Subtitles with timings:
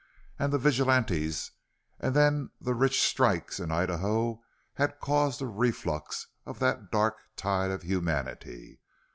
[0.39, 1.51] And the vigilantes
[1.99, 4.41] and then the rich strikes in Idaho
[4.73, 8.79] had caused a reflux of that dark tide of humanity.